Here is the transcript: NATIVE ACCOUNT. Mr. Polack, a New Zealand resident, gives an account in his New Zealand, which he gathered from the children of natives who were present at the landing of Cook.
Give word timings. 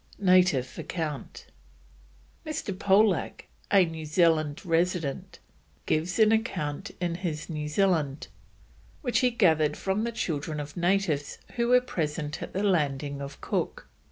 NATIVE 0.17 0.79
ACCOUNT. 0.79 1.45
Mr. 2.43 2.73
Polack, 2.75 3.41
a 3.71 3.85
New 3.85 4.03
Zealand 4.07 4.65
resident, 4.65 5.37
gives 5.85 6.17
an 6.17 6.31
account 6.31 6.89
in 6.99 7.13
his 7.13 7.51
New 7.51 7.67
Zealand, 7.67 8.27
which 9.03 9.19
he 9.19 9.29
gathered 9.29 9.77
from 9.77 10.03
the 10.03 10.11
children 10.11 10.59
of 10.59 10.75
natives 10.75 11.37
who 11.55 11.67
were 11.67 11.81
present 11.81 12.41
at 12.41 12.51
the 12.53 12.63
landing 12.63 13.21
of 13.21 13.41
Cook. 13.41 13.87